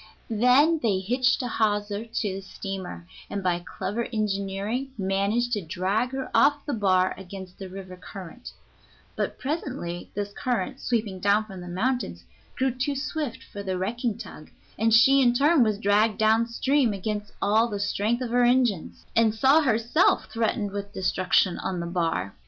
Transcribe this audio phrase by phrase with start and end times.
[0.31, 6.09] Then they hitched a hawser to the steamer, and by clever engineering managed to drag
[6.13, 8.51] her off the bar against the river current;
[9.15, 12.23] but presently this current, sweeping down from the mountains,
[12.55, 16.93] grew too swift for the wrecking tug, and she in turn was dragged down stream
[16.93, 21.85] against all the strength of her engines, and saw herself threatened with destruction on the
[21.85, 22.33] bar.